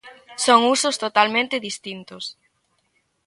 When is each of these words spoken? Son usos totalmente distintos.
Son 0.45 0.59
usos 0.75 0.95
totalmente 1.03 1.63
distintos. 1.67 2.23